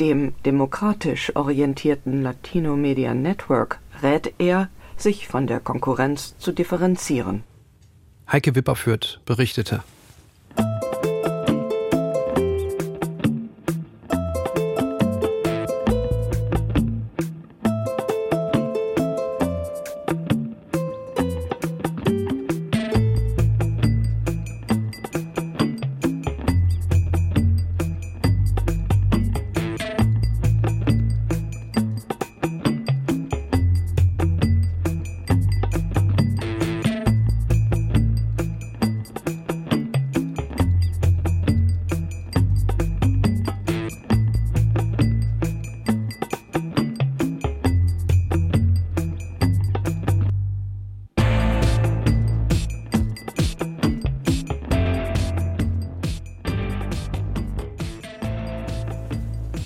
Dem 0.00 0.34
demokratisch 0.44 1.36
orientierten 1.36 2.22
Latino 2.22 2.76
Media 2.76 3.14
Network 3.14 3.80
rät 4.02 4.34
er, 4.38 4.68
sich 4.96 5.28
von 5.28 5.46
der 5.46 5.60
Konkurrenz 5.60 6.36
zu 6.38 6.52
differenzieren. 6.52 7.44
Heike 8.30 8.54
Wipperfürth 8.54 9.20
berichtete. 9.24 9.82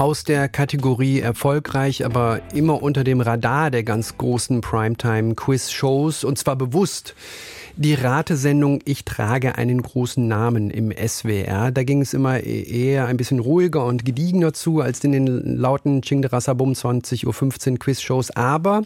Aus 0.03 0.25
der 0.25 0.49
Kategorie 0.49 1.21
erfolgreich, 1.21 2.05
aber 2.05 2.41
immer 2.53 2.83
unter 2.83 3.05
dem 3.05 3.21
Radar 3.21 3.71
der 3.71 3.85
ganz 3.85 4.19
großen 4.19 4.61
Primetime-Quiz-Shows 4.61 6.25
und 6.25 6.37
zwar 6.39 6.57
bewusst. 6.57 7.15
Die 7.77 7.95
Ratesendung 7.95 8.81
Ich 8.85 9.05
trage 9.05 9.55
einen 9.55 9.81
großen 9.81 10.27
Namen 10.27 10.71
im 10.71 10.91
SWR. 10.91 11.71
Da 11.71 11.85
ging 11.85 12.03
es 12.03 12.15
immer 12.15 12.41
e-, 12.41 12.65
eher 12.65 13.07
ein 13.07 13.17
bisschen 13.17 13.39
ruhiger 13.39 13.85
und 13.85 14.05
gediegener 14.05 14.53
zu 14.53 14.81
als 14.81 15.05
in 15.05 15.13
den 15.13 15.27
lauten 15.57 16.03
Chingderasabum 16.03 16.73
20.15 16.73 17.71
Uhr 17.71 17.79
Quiz-Shows. 17.79 18.33
Aber 18.33 18.83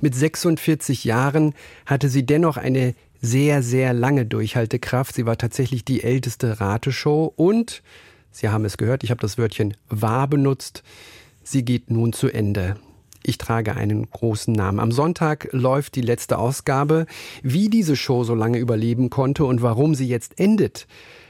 mit 0.00 0.14
46 0.14 1.04
Jahren 1.04 1.52
hatte 1.84 2.08
sie 2.08 2.24
dennoch 2.24 2.56
eine 2.56 2.94
sehr, 3.20 3.62
sehr 3.62 3.92
lange 3.92 4.24
Durchhaltekraft. 4.24 5.14
Sie 5.14 5.26
war 5.26 5.36
tatsächlich 5.36 5.84
die 5.84 6.02
älteste 6.02 6.58
Rateshow 6.58 7.30
und 7.36 7.82
Sie 8.34 8.48
haben 8.48 8.64
es 8.64 8.76
gehört, 8.76 9.04
ich 9.04 9.12
habe 9.12 9.20
das 9.20 9.38
Wörtchen 9.38 9.76
wahr 9.88 10.26
benutzt. 10.26 10.82
Sie 11.44 11.64
geht 11.64 11.88
nun 11.88 12.12
zu 12.12 12.26
Ende. 12.26 12.74
Ich 13.22 13.38
trage 13.38 13.76
einen 13.76 14.10
großen 14.10 14.52
Namen. 14.52 14.80
Am 14.80 14.90
Sonntag 14.90 15.48
läuft 15.52 15.94
die 15.94 16.00
letzte 16.00 16.36
Ausgabe. 16.36 17.06
Wie 17.44 17.70
diese 17.70 17.94
Show 17.94 18.24
so 18.24 18.34
lange 18.34 18.58
überleben 18.58 19.08
konnte 19.08 19.44
und 19.44 19.62
warum 19.62 19.94
sie 19.94 20.08
jetzt 20.08 20.40
endet, 20.40 20.88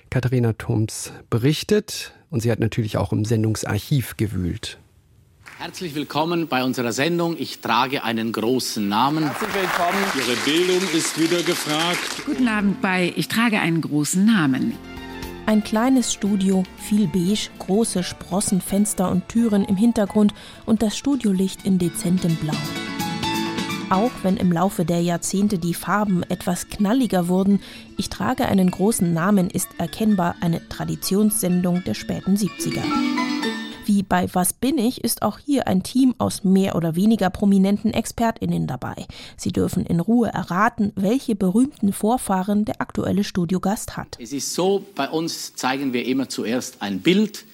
Katharina 0.08 0.54
Thums 0.54 1.12
berichtet. 1.28 2.14
Und 2.30 2.40
sie 2.40 2.50
hat 2.50 2.58
natürlich 2.58 2.96
auch 2.96 3.12
im 3.12 3.26
Sendungsarchiv 3.26 4.16
gewühlt. 4.16 4.78
Herzlich 5.58 5.94
willkommen 5.94 6.49
bei 6.49 6.64
unserer 6.64 6.92
Sendung. 6.92 7.37
Ich 7.38 7.61
trage 7.61 8.02
einen 8.02 8.32
großen 8.32 8.88
Namen. 8.88 9.25
Herzlich 9.25 9.54
willkommen. 9.54 10.04
Ihre 10.16 10.37
Bildung 10.37 10.88
ist 10.94 11.20
wieder 11.20 11.42
gefragt. 11.42 12.25
Guten 12.25 12.49
Abend 12.49 12.80
bei 12.80 13.12
Ich 13.14 13.28
trage 13.28 13.61
einen 13.61 13.82
großen 13.82 14.25
Namen. 14.25 14.73
Ein 15.47 15.63
kleines 15.63 16.11
Studio, 16.11 16.63
viel 16.79 17.07
beige, 17.07 17.51
große 17.59 18.03
Sprossenfenster 18.03 19.11
und 19.11 19.29
Türen 19.29 19.65
im 19.65 19.77
Hintergrund 19.77 20.33
und 20.65 20.83
das 20.83 20.97
Studiolicht 20.97 21.67
in 21.67 21.79
dezentem 21.79 22.35
Blau. 22.37 22.55
Auch 23.91 24.11
wenn 24.23 24.39
im 24.39 24.51
Laufe 24.51 24.87
der 24.87 25.03
Jahrzehnte 25.03 25.59
die 25.59 25.75
Farben 25.75 26.23
etwas 26.25 26.71
knalliger 26.71 27.29
wurden, 27.29 27.61
ich 27.99 28.09
trage 28.09 28.47
einen 28.47 28.71
großen 28.71 29.13
Namen, 29.13 29.51
ist 29.51 29.69
erkennbar 29.77 30.35
eine 30.41 30.67
Traditionssendung 30.71 31.85
der 31.85 31.95
späten 31.95 32.37
70er. 32.37 33.34
Wie 33.87 34.03
bei 34.03 34.29
Was 34.33 34.55
bin 34.55 34.79
ich 34.79 35.05
ist 35.05 35.23
auch 35.23 35.38
hier 35.38 35.69
ein 35.69 35.83
Team 35.83 36.14
aus 36.17 36.43
mehr 36.43 36.75
oder 36.75 36.97
weniger 36.97 37.29
prominenten 37.29 37.93
ExpertInnen 37.93 38.67
dabei. 38.67 38.95
Sie 39.37 39.53
dürfen 39.53 39.85
in 39.85 40.00
Ruhe 40.00 40.29
erraten, 40.29 40.93
welche 40.97 41.35
berühmten 41.35 41.93
Vorfahren 41.93 42.64
der 42.64 42.81
aktuelle 42.81 43.25
Studiogast 43.25 43.97
hat. 43.99 44.17
Es 44.19 44.33
ist 44.33 44.55
so, 44.55 44.87
bei 44.95 45.09
uns 45.11 45.55
zeigen 45.55 45.93
wir 45.93 46.07
immer 46.07 46.31
zuerst 46.31 46.81
ein 46.81 47.00
Bild 47.00 47.45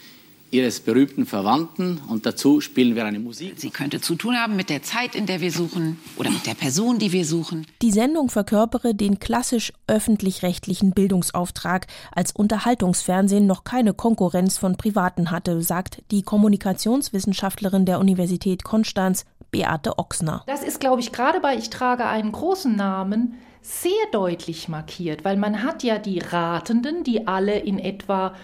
ihres 0.51 0.81
berühmten 0.81 1.27
Verwandten 1.27 2.01
und 2.09 2.27
dazu 2.27 2.61
spielen 2.61 2.95
wir 2.95 3.05
eine 3.05 3.19
Musik. 3.19 3.55
Sie 3.57 3.71
könnte 3.71 4.01
zu 4.01 4.15
tun 4.17 4.37
haben 4.37 4.57
mit 4.57 4.71
der 4.71 4.83
Zeit, 4.83 5.15
in 5.15 5.27
der 5.27 5.41
wir 5.41 5.53
suchen 5.53 5.99
oder 6.17 6.31
mit 6.31 6.47
der 6.47 6.55
Person, 6.55 6.99
die 6.99 7.13
wir 7.13 7.25
suchen. 7.25 7.67
Die 7.83 7.93
Sendung 7.93 8.31
verkörpere 8.31 8.95
den 8.95 9.19
klassisch 9.19 9.73
öffentlich-rechtlichen 9.87 10.93
Bildungsauftrag, 10.93 11.87
als 12.13 12.33
Unterhaltungsfernsehen 12.33 13.47
noch 13.47 13.65
keine 13.65 13.95
Konkurrenz 13.95 14.59
von 14.59 14.77
Privaten 14.77 15.31
hatte, 15.31 15.63
sagt 15.63 16.03
die 16.11 16.23
Kommunikationswissenschaftlerin 16.23 17.85
der 17.85 18.01
Universität 18.01 18.65
Konstanz, 18.65 19.25
Beate 19.51 19.99
Ochsner. 19.99 20.45
Das 20.47 20.63
ist, 20.63 20.81
glaube 20.81 21.01
ich, 21.01 21.13
gerade 21.13 21.41
bei 21.41 21.57
Ich 21.57 21.71
trage 21.71 22.07
einen 22.07 22.33
großen 22.33 22.75
Namen 22.75 23.35
sehr 23.63 23.93
deutlich 24.13 24.69
markiert, 24.69 25.25
weil 25.25 25.37
man 25.37 25.63
hat 25.63 25.83
ja 25.83 25.99
die 25.99 26.19
Ratenden, 26.19 27.05
die 27.05 27.27
alle 27.27 27.59
in 27.59 27.79
etwa 27.79 28.35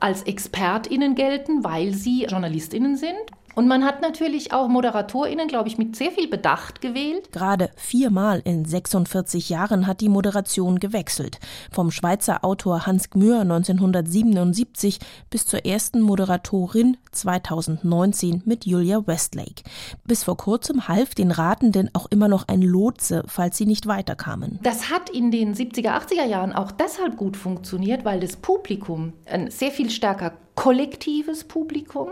als 0.00 0.22
ExpertInnen 0.22 1.14
gelten, 1.14 1.64
weil 1.64 1.92
sie 1.92 2.24
JournalistInnen 2.24 2.96
sind. 2.96 3.14
Und 3.54 3.68
man 3.68 3.84
hat 3.84 4.02
natürlich 4.02 4.52
auch 4.52 4.68
ModeratorInnen, 4.68 5.48
glaube 5.48 5.68
ich, 5.68 5.78
mit 5.78 5.96
sehr 5.96 6.10
viel 6.10 6.28
Bedacht 6.28 6.80
gewählt. 6.80 7.30
Gerade 7.32 7.70
viermal 7.76 8.40
in 8.44 8.64
46 8.64 9.48
Jahren 9.48 9.86
hat 9.86 10.00
die 10.00 10.08
Moderation 10.08 10.80
gewechselt. 10.80 11.38
Vom 11.70 11.90
Schweizer 11.90 12.44
Autor 12.44 12.86
Hans 12.86 13.10
Gmür 13.10 13.40
1977 13.40 14.98
bis 15.30 15.46
zur 15.46 15.64
ersten 15.64 16.00
Moderatorin 16.00 16.96
2019 17.12 18.42
mit 18.44 18.66
Julia 18.66 19.06
Westlake. 19.06 19.62
Bis 20.04 20.24
vor 20.24 20.36
kurzem 20.36 20.88
half 20.88 21.14
den 21.14 21.30
Ratenden 21.30 21.90
auch 21.92 22.06
immer 22.10 22.28
noch 22.28 22.48
ein 22.48 22.62
Lotse, 22.62 23.22
falls 23.26 23.56
sie 23.56 23.66
nicht 23.66 23.86
weiterkamen. 23.86 24.58
Das 24.62 24.90
hat 24.90 25.10
in 25.10 25.30
den 25.30 25.54
70er, 25.54 25.90
80er 25.90 26.24
Jahren 26.24 26.52
auch 26.52 26.72
deshalb 26.72 27.16
gut 27.16 27.36
funktioniert, 27.36 28.04
weil 28.04 28.20
das 28.20 28.36
Publikum 28.36 29.12
ein 29.26 29.50
sehr 29.50 29.70
viel 29.70 29.90
stärker 29.90 30.32
kollektives 30.54 31.44
Publikum 31.44 32.10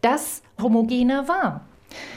das 0.00 0.42
homogener 0.60 1.28
war. 1.28 1.66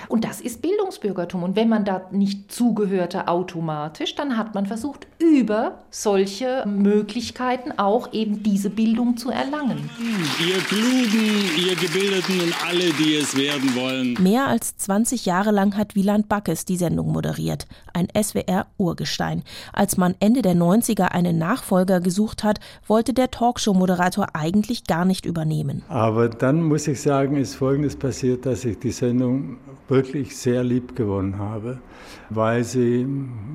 Und 0.08 0.26
das 0.26 0.42
ist 0.42 0.62
Bildungsbürgertum. 0.62 1.44
Und 1.44 1.56
wenn 1.56 1.70
man 1.70 1.86
da 1.86 2.08
nicht 2.12 2.52
zugehörte 2.52 3.28
automatisch, 3.28 4.16
dann 4.16 4.38
hat 4.38 4.56
man 4.56 4.66
versucht, 4.66 5.08
über 5.20 5.84
solche 5.92 6.64
Möglichkeiten 6.66 7.74
auch 7.78 8.12
eben 8.12 8.42
diese 8.42 8.70
Bildung 8.70 9.18
zu 9.18 9.30
erlangen. 9.30 9.90
Ihr 10.40 10.58
Klugen, 10.58 11.44
ihr 11.58 11.76
Gebildeten 11.76 12.42
und 12.42 12.66
alle, 12.68 12.92
die 12.94 13.16
es 13.16 13.36
werden 13.38 13.76
wollen. 13.76 14.18
Mehr 14.20 14.48
als 14.48 14.78
20 14.78 15.26
Jahre 15.26 15.52
lang 15.52 15.78
hat 15.78 15.96
Wieland 15.96 16.28
Backes 16.28 16.66
die 16.66 16.78
Sendung 16.78 17.12
moderiert. 17.12 17.68
Ein 17.94 18.08
SWR-Urgestein. 18.20 19.44
Als 19.74 19.98
man 19.98 20.16
Ende 20.20 20.42
der 20.42 20.56
90er 20.56 21.10
einen 21.10 21.38
Nachfolger 21.38 22.00
gesucht 22.00 22.44
hat, 22.44 22.60
wollte 22.88 23.14
der 23.14 23.30
Talkshow-Moderator 23.30 24.28
eigentlich 24.34 24.86
gar 24.86 25.06
nicht 25.06 25.26
übernehmen. 25.26 25.84
Aber 25.88 26.30
dann 26.30 26.64
muss 26.64 26.88
ich 26.88 27.02
sagen, 27.02 27.36
ist 27.36 27.56
Folgendes 27.56 27.96
passiert, 27.96 28.46
dass 28.46 28.66
ich 28.66 28.80
die 28.80 28.92
Sendung 28.92 29.58
wirklich 29.90 30.38
sehr 30.38 30.64
lieb 30.64 30.96
gewonnen 30.96 31.40
habe, 31.40 31.80
weil 32.30 32.64
sie 32.64 33.06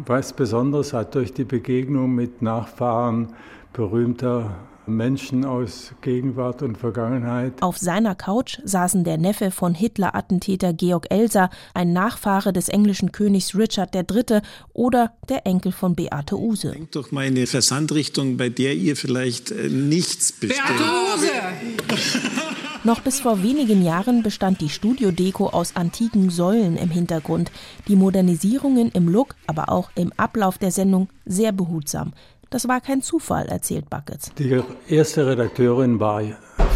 was 0.06 0.32
Besonderes 0.32 0.92
hat 0.92 1.14
durch 1.14 1.32
die 1.32 1.44
Begegnung 1.44 2.14
mit 2.14 2.42
Nachfahren 2.42 3.28
berühmter 3.72 4.56
Menschen 4.86 5.44
aus 5.44 5.92
Gegenwart 6.02 6.62
und 6.62 6.76
Vergangenheit. 6.76 7.54
Auf 7.62 7.78
seiner 7.78 8.14
Couch 8.14 8.58
saßen 8.64 9.04
der 9.04 9.16
Neffe 9.18 9.50
von 9.50 9.74
Hitler-Attentäter 9.74 10.72
Georg 10.72 11.06
Elser, 11.10 11.50
ein 11.72 11.92
Nachfahre 11.92 12.52
des 12.52 12.68
englischen 12.68 13.12
Königs 13.12 13.56
Richard 13.56 13.94
III. 13.94 14.40
oder 14.72 15.12
der 15.28 15.46
Enkel 15.46 15.72
von 15.72 15.94
Beate 15.94 16.38
Use. 16.38 16.70
Denkt 16.70 16.96
doch 16.96 17.12
mal 17.12 17.24
eine 17.24 17.46
Versandrichtung, 17.46 18.36
bei 18.36 18.48
der 18.48 18.74
ihr 18.74 18.96
vielleicht 18.96 19.50
äh, 19.50 19.68
nichts 19.68 20.32
bestellt. 20.32 20.66
Beate 20.66 20.82
Use! 21.14 22.40
Noch 22.86 23.00
bis 23.00 23.18
vor 23.18 23.42
wenigen 23.42 23.82
Jahren 23.82 24.22
bestand 24.22 24.60
die 24.60 24.68
Studiodeko 24.68 25.46
aus 25.46 25.74
antiken 25.74 26.28
Säulen 26.28 26.76
im 26.76 26.90
Hintergrund. 26.90 27.50
Die 27.88 27.96
Modernisierungen 27.96 28.90
im 28.90 29.08
Look, 29.08 29.36
aber 29.46 29.70
auch 29.70 29.88
im 29.94 30.12
Ablauf 30.18 30.58
der 30.58 30.70
Sendung 30.70 31.08
sehr 31.24 31.52
behutsam. 31.52 32.12
Das 32.50 32.68
war 32.68 32.80
kein 32.80 33.02
Zufall, 33.02 33.46
erzählt 33.46 33.90
Buckets. 33.90 34.30
Die 34.38 34.62
erste 34.88 35.26
Redakteurin 35.26 36.00
war 36.00 36.22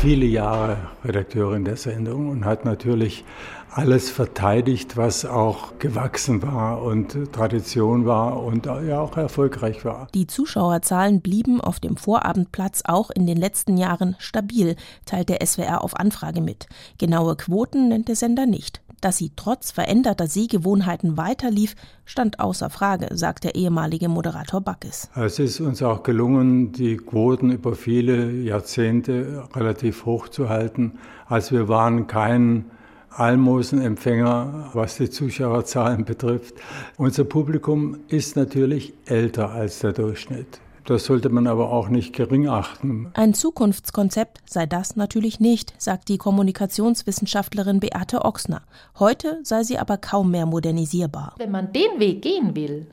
viele 0.00 0.26
Jahre 0.26 0.76
Redakteurin 1.04 1.64
der 1.64 1.76
Sendung 1.76 2.28
und 2.28 2.44
hat 2.44 2.64
natürlich 2.64 3.24
alles 3.70 4.11
verteidigt, 4.11 4.96
was 4.96 5.24
auch 5.24 5.78
gewachsen 5.78 6.42
war 6.42 6.83
und 6.83 7.33
Tradition 7.33 8.07
war 8.07 8.42
und 8.42 8.66
ja 8.66 9.00
auch 9.00 9.16
erfolgreich 9.16 9.85
war. 9.85 10.09
Die 10.14 10.26
Zuschauerzahlen 10.26 11.20
blieben 11.20 11.61
auf 11.61 11.81
dem 11.81 11.96
Vorabendplatz 11.96 12.83
auch 12.87 13.11
in 13.11 13.26
den 13.26 13.37
letzten 13.37 13.76
Jahren 13.76 14.16
stabil, 14.18 14.76
teilt 15.04 15.28
der 15.28 15.44
SWR 15.44 15.83
auf 15.83 15.96
Anfrage 15.96 16.40
mit. 16.40 16.66
Genaue 16.98 17.37
Quoten 17.37 17.88
nennt 17.88 18.09
der 18.09 18.16
Sender 18.16 18.46
nicht. 18.46 18.81
Dass 19.01 19.17
sie 19.17 19.31
trotz 19.37 19.71
veränderter 19.71 20.27
Sehgewohnheiten 20.27 21.17
weiterlief, 21.17 21.75
stand 22.05 22.41
außer 22.41 22.69
Frage, 22.71 23.09
sagt 23.17 23.45
der 23.45 23.55
ehemalige 23.55 24.09
Moderator 24.09 24.61
Backes. 24.61 25.09
Es 25.15 25.39
ist 25.39 25.61
uns 25.61 25.83
auch 25.83 26.03
gelungen, 26.03 26.73
die 26.73 26.97
Quoten 26.97 27.53
über 27.53 27.75
viele 27.75 28.31
Jahrzehnte 28.31 29.49
relativ 29.55 30.05
hoch 30.05 30.29
zu 30.29 30.49
halten. 30.49 30.99
Also 31.27 31.57
wir 31.57 31.69
waren 31.69 32.07
kein 32.07 32.65
Almosenempfänger, 33.11 34.71
was 34.75 34.97
die 34.97 35.11
Zuschauerzahlen 35.11 36.05
betrifft. 36.07 36.55
Unser 36.97 37.25
Publikum 37.25 37.99
ist 38.09 38.37
natürlich 38.37 38.95
älter 39.07 39.51
als 39.51 39.81
der 39.81 39.93
Durchschnitt. 39.93 40.61
Das 40.88 41.05
sollte 41.05 41.29
man 41.29 41.46
aber 41.46 41.70
auch 41.70 41.90
nicht 41.90 42.14
gering 42.14 42.48
achten. 42.48 43.11
Ein 43.12 43.35
Zukunftskonzept 43.35 44.40
sei 44.46 44.64
das 44.64 44.96
natürlich 44.96 45.38
nicht, 45.38 45.74
sagt 45.77 46.09
die 46.09 46.16
Kommunikationswissenschaftlerin 46.16 47.79
Beate 47.79 48.24
Ochsner. 48.24 48.62
Heute 48.98 49.38
sei 49.42 49.64
sie 49.64 49.79
aber 49.79 49.98
kaum 49.98 50.31
mehr 50.31 50.46
modernisierbar. 50.46 51.35
Wenn 51.37 51.51
man 51.51 51.74
den 51.74 51.98
Weg 52.01 52.22
gehen 52.22 52.57
will, 52.57 52.87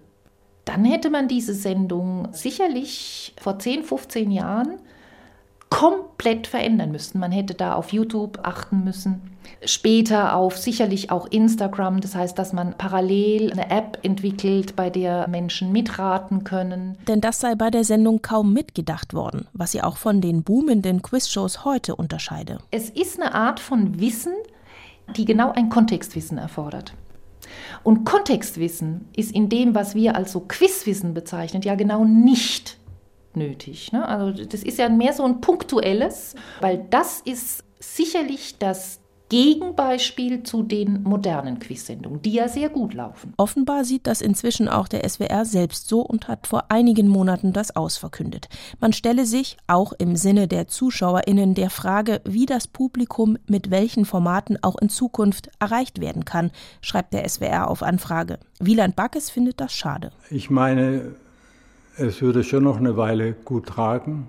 dann 0.66 0.84
hätte 0.84 1.10
man 1.10 1.30
diese 1.30 1.54
Sendung 1.54 2.28
sicherlich 2.34 3.34
vor 3.40 3.60
10, 3.60 3.86
15 3.86 4.30
Jahren 4.30 4.74
komplett 5.70 6.48
verändern 6.48 6.92
müssen. 6.92 7.18
Man 7.20 7.32
hätte 7.32 7.54
da 7.54 7.76
auf 7.76 7.94
YouTube 7.94 8.40
achten 8.44 8.84
müssen, 8.84 9.22
später 9.66 10.36
auf 10.36 10.58
sicherlich 10.58 11.12
auch 11.12 11.28
Instagram, 11.28 12.02
das 12.02 12.16
heißt, 12.16 12.38
dass 12.38 12.54
man 12.54 12.78
parallel 12.78 13.52
eine 13.52 13.70
App 13.70 14.00
entwickelt, 14.04 14.76
bei 14.76 14.90
der 14.90 15.28
Menschen 15.28 15.72
mitraten 15.72 16.44
können. 16.44 16.98
Denn 17.08 17.22
das 17.22 17.40
sei 17.40 17.56
bei 17.56 17.70
der 17.70 17.84
Sendung 17.84 18.22
kaum 18.22 18.54
mitgedacht 18.54 19.14
worden, 19.14 19.48
was 19.54 19.72
sie 19.72 19.82
auch 19.82 19.98
von 19.98 20.22
den 20.22 20.44
boomenden 20.44 21.02
Quizshows 21.02 21.66
heute 21.66 21.96
unterscheide. 21.96 22.60
Es 22.72 22.90
ist 22.90 23.22
eine 23.22 23.34
Art 23.34 23.60
von 23.60 24.00
Wissen, 24.00 24.34
die 25.16 25.26
genau 25.26 25.52
ein 25.52 25.70
Kontextwissen 25.70 26.38
erfordert. 26.38 26.94
Und 27.84 28.06
Kontextwissen 28.06 29.08
ist 29.16 29.32
in 29.32 29.50
dem, 29.50 29.76
was 29.76 29.96
wir 29.96 30.16
als 30.16 30.32
so 30.32 30.42
Quizwissen 30.42 31.14
bezeichnen, 31.14 31.62
ja 31.62 31.76
genau 31.76 32.04
nicht 32.04 32.78
nötig. 33.36 33.92
Ne? 33.92 34.08
Also 34.08 34.44
das 34.44 34.64
ist 34.64 34.80
ja 34.80 34.90
mehr 34.90 35.14
so 35.14 35.24
ein 35.24 35.42
punktuelles, 35.42 36.36
weil 36.62 36.86
das 36.90 37.22
ist 37.22 37.64
sicherlich 37.80 38.58
das 38.58 39.00
Gegenbeispiel 39.30 40.44
zu 40.44 40.62
den 40.62 41.02
modernen 41.02 41.58
Quiz-Sendungen, 41.58 42.22
die 42.22 42.34
ja 42.34 42.48
sehr 42.48 42.70
gut 42.70 42.94
laufen. 42.94 43.34
Offenbar 43.38 43.84
sieht 43.84 44.06
das 44.06 44.22
inzwischen 44.22 44.70
auch 44.70 44.88
der 44.88 45.08
SWR 45.10 45.46
selbst 45.46 45.90
so 45.90 46.02
und 46.02 46.28
hat 46.28 46.46
vor 46.46 46.66
einigen 46.70 47.08
Monaten 47.08 47.52
das 47.52 47.76
ausverkündet. 47.76 48.50
Man 48.80 48.94
stelle 48.94 49.26
sich, 49.26 49.58
auch 49.66 49.94
im 49.94 50.16
Sinne 50.16 50.48
der 50.48 50.68
ZuschauerInnen, 50.68 51.56
der 51.56 51.72
Frage, 51.72 52.22
wie 52.24 52.46
das 52.46 52.68
Publikum 52.68 53.38
mit 53.48 53.72
welchen 53.72 54.06
Formaten 54.06 54.62
auch 54.62 54.78
in 54.78 54.90
Zukunft 54.90 55.50
erreicht 55.60 56.00
werden 56.00 56.24
kann, 56.24 56.52
schreibt 56.82 57.14
der 57.14 57.28
SWR 57.28 57.72
auf 57.72 57.82
Anfrage. 57.82 58.38
Wieland 58.60 58.96
Backes 58.96 59.32
findet 59.32 59.60
das 59.60 59.74
schade. 59.74 60.12
Ich 60.30 60.52
meine, 60.52 61.16
es 61.98 62.22
würde 62.22 62.44
schon 62.44 62.64
noch 62.64 62.78
eine 62.78 62.96
Weile 62.96 63.34
gut 63.34 63.66
tragen. 63.66 64.28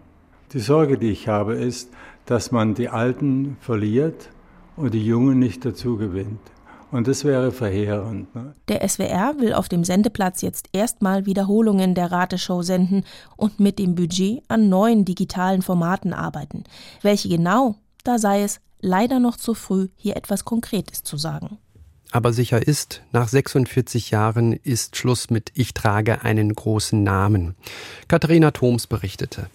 Die 0.55 0.61
Sorge, 0.61 0.97
die 0.97 1.11
ich 1.11 1.29
habe, 1.29 1.55
ist, 1.55 1.91
dass 2.25 2.51
man 2.51 2.75
die 2.75 2.89
Alten 2.89 3.59
verliert 3.61 4.31
und 4.77 4.95
die 4.95 5.05
Jungen 5.05 5.39
nicht 5.39 5.65
dazu 5.65 5.97
gewinnt. 5.97 6.41
Und 6.93 7.09
das 7.09 7.25
wäre 7.25 7.51
verheerend. 7.51 8.33
Ne? 8.35 8.55
Der 8.69 8.89
SWR 8.89 9.35
will 9.39 9.53
auf 9.53 9.69
dem 9.69 9.85
Sendeplatz 9.85 10.41
jetzt 10.41 10.69
erstmal 10.73 11.27
Wiederholungen 11.27 11.95
der 11.95 12.13
Rateshow 12.13 12.63
senden 12.63 13.05
und 13.37 13.59
mit 13.59 13.79
dem 13.79 13.95
Budget 13.97 14.43
an 14.49 14.69
neuen 14.69 15.05
digitalen 15.05 15.63
Formaten 15.63 16.13
arbeiten. 16.13 16.65
Welche 17.03 17.29
genau, 17.29 17.75
da 18.05 18.19
sei 18.19 18.43
es 18.43 18.61
leider 18.81 19.19
noch 19.19 19.37
zu 19.37 19.55
früh, 19.55 19.89
hier 19.97 20.17
etwas 20.17 20.45
Konkretes 20.45 21.03
zu 21.03 21.17
sagen. 21.17 21.59
Aber 22.13 22.33
sicher 22.33 22.67
ist, 22.67 23.03
nach 23.13 23.29
46 23.29 24.13
Jahren 24.13 24.53
ist 24.53 24.97
Schluss 24.97 25.29
mit 25.29 25.51
Ich 25.55 25.75
trage 25.75 26.23
einen 26.23 26.55
großen 26.55 27.03
Namen. 27.03 27.57
Katharina 28.07 28.53
Thoms 28.53 28.87
berichtete. 28.87 29.49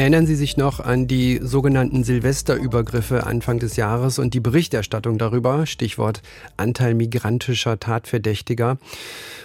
Erinnern 0.00 0.24
Sie 0.24 0.34
sich 0.34 0.56
noch 0.56 0.80
an 0.80 1.08
die 1.08 1.40
sogenannten 1.42 2.04
Silvesterübergriffe 2.04 3.26
Anfang 3.26 3.58
des 3.58 3.76
Jahres 3.76 4.18
und 4.18 4.32
die 4.32 4.40
Berichterstattung 4.40 5.18
darüber? 5.18 5.66
Stichwort 5.66 6.22
Anteil 6.56 6.94
migrantischer 6.94 7.78
Tatverdächtiger. 7.78 8.78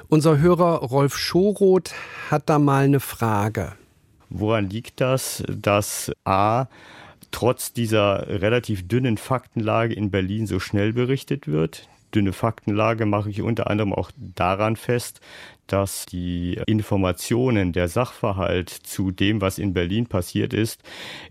Unser 0.07 0.37
Hörer 0.37 0.75
Rolf 0.77 1.17
Schoroth 1.17 1.93
hat 2.31 2.43
da 2.45 2.57
mal 2.57 2.85
eine 2.85 3.01
Frage. 3.01 3.73
Woran 4.29 4.69
liegt 4.69 5.01
das, 5.01 5.43
dass 5.49 6.13
A 6.23 6.67
trotz 7.31 7.73
dieser 7.73 8.25
relativ 8.25 8.87
dünnen 8.87 9.17
Faktenlage 9.17 9.93
in 9.93 10.09
Berlin 10.09 10.47
so 10.47 10.61
schnell 10.61 10.93
berichtet 10.93 11.49
wird? 11.49 11.89
Dünne 12.15 12.31
Faktenlage 12.31 13.05
mache 13.05 13.29
ich 13.29 13.41
unter 13.41 13.69
anderem 13.69 13.91
auch 13.91 14.09
daran 14.15 14.77
fest, 14.77 15.19
dass 15.67 16.05
die 16.05 16.59
Informationen, 16.67 17.73
der 17.73 17.87
Sachverhalt 17.87 18.69
zu 18.69 19.11
dem, 19.11 19.41
was 19.41 19.57
in 19.57 19.73
Berlin 19.73 20.07
passiert 20.07 20.53
ist, 20.53 20.81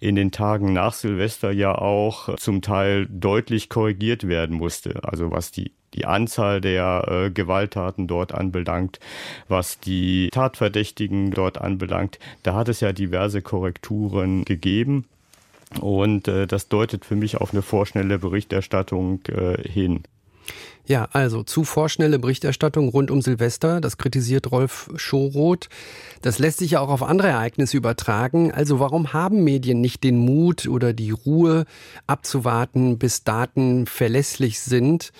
in 0.01 0.17
den 0.17 0.33
Tagen 0.33 0.73
nach 0.73 0.93
Silvester 0.93 1.53
ja 1.53 1.75
auch 1.75 2.37
zum 2.37 2.63
Teil 2.63 3.07
deutlich 3.11 3.69
korrigiert 3.69 4.27
werden 4.29 4.57
musste. 4.57 5.01
Also 5.05 5.31
was 5.31 5.51
die 5.51 5.73
die 5.95 6.07
Anzahl 6.07 6.61
der 6.61 7.07
äh, 7.09 7.31
Gewalttaten 7.31 8.07
dort 8.07 8.35
anbelangt, 8.35 8.99
was 9.49 9.79
die 9.81 10.29
Tatverdächtigen 10.33 11.31
dort 11.31 11.61
anbelangt. 11.61 12.19
Da 12.43 12.55
hat 12.55 12.69
es 12.69 12.81
ja 12.81 12.93
diverse 12.93 13.43
Korrekturen 13.43 14.45
gegeben. 14.45 15.07
Und 15.81 16.29
äh, 16.29 16.47
das 16.47 16.69
deutet 16.69 17.05
für 17.05 17.17
mich 17.17 17.37
auf 17.37 17.53
eine 17.53 17.63
vorschnelle 17.63 18.19
Berichterstattung 18.19 19.21
äh, 19.27 19.63
hin. 19.69 20.03
Ja, 20.87 21.09
also 21.13 21.43
zu 21.43 21.65
vorschnelle 21.65 22.19
Berichterstattung 22.19 22.91
rund 22.91 23.11
um 23.11 23.23
Silvester, 23.23 23.81
das 23.81 23.97
kritisiert 23.97 24.51
Rolf 24.51 24.91
Schoroth. 24.97 25.71
Das 26.21 26.39
lässt 26.39 26.59
sich 26.59 26.73
ja 26.73 26.81
auch 26.81 26.91
auf 26.91 27.03
andere 27.03 27.29
Ereignisse 27.29 27.79
übertragen. 27.79 28.53
Also 28.53 28.81
warum 28.81 29.15
haben 29.15 29.45
Medien 29.45 29.81
nicht 29.81 30.05
den 30.05 30.19
Mut 30.19 30.69
oder 30.69 30.93
die 30.93 31.11
Ruhe 31.11 31.65
abzuwarten, 32.07 32.99
bis 32.99 33.25
Daten 33.25 33.87
verlässlich 33.87 34.61
sind? 34.61 35.13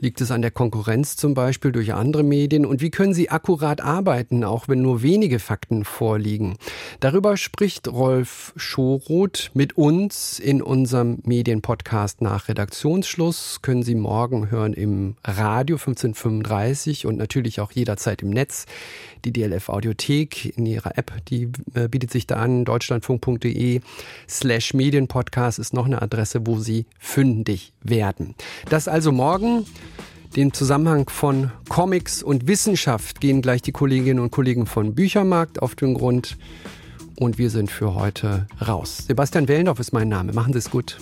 Liegt 0.00 0.20
es 0.20 0.30
an 0.30 0.42
der 0.42 0.50
Konkurrenz 0.50 1.16
zum 1.16 1.34
Beispiel 1.34 1.72
durch 1.72 1.92
andere 1.92 2.22
Medien? 2.22 2.64
Und 2.64 2.80
wie 2.80 2.90
können 2.90 3.14
Sie 3.14 3.30
akkurat 3.30 3.80
arbeiten, 3.80 4.44
auch 4.44 4.68
wenn 4.68 4.80
nur 4.80 5.02
wenige 5.02 5.40
Fakten 5.40 5.84
vorliegen? 5.84 6.56
Darüber 7.00 7.36
spricht 7.36 7.88
Rolf 7.88 8.52
Schoroth 8.56 9.50
mit 9.54 9.76
uns 9.76 10.38
in 10.38 10.62
unserem 10.62 11.18
Medienpodcast 11.24 12.22
nach 12.22 12.48
Redaktionsschluss. 12.48 13.60
Können 13.62 13.82
Sie 13.82 13.96
morgen 13.96 14.50
hören 14.50 14.72
im 14.72 15.16
Radio 15.24 15.76
1535 15.76 17.06
und 17.06 17.16
natürlich 17.16 17.60
auch 17.60 17.72
jederzeit 17.72 18.22
im 18.22 18.30
Netz. 18.30 18.66
Die 19.24 19.32
DLF 19.32 19.68
Audiothek 19.68 20.56
in 20.56 20.64
ihrer 20.66 20.96
App, 20.96 21.12
die 21.28 21.50
äh, 21.74 21.88
bietet 21.88 22.12
sich 22.12 22.26
da 22.26 22.36
an. 22.36 22.64
Deutschlandfunk.de 22.64 23.80
slash 24.28 24.74
Medienpodcast 24.74 25.58
ist 25.58 25.74
noch 25.74 25.86
eine 25.86 26.00
Adresse, 26.00 26.46
wo 26.46 26.58
Sie 26.58 26.86
fündig 26.98 27.72
werden. 27.82 28.36
Das 28.68 28.86
also 28.86 29.10
morgen. 29.10 29.66
Dem 30.36 30.52
Zusammenhang 30.52 31.08
von 31.08 31.50
Comics 31.68 32.22
und 32.22 32.46
Wissenschaft 32.46 33.20
gehen 33.20 33.42
gleich 33.42 33.62
die 33.62 33.72
Kolleginnen 33.72 34.20
und 34.20 34.30
Kollegen 34.30 34.66
von 34.66 34.94
Büchermarkt 34.94 35.62
auf 35.62 35.74
den 35.74 35.94
Grund. 35.94 36.36
Und 37.16 37.38
wir 37.38 37.50
sind 37.50 37.70
für 37.70 37.94
heute 37.94 38.46
raus. 38.66 39.04
Sebastian 39.08 39.48
Wellendorf 39.48 39.80
ist 39.80 39.92
mein 39.92 40.08
Name. 40.08 40.32
Machen 40.32 40.52
Sie 40.52 40.58
es 40.58 40.70
gut. 40.70 40.98